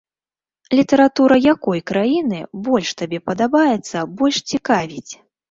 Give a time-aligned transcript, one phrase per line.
[0.77, 5.07] Літаратура якой краіны больш табе падабаецца, больш цікавіць?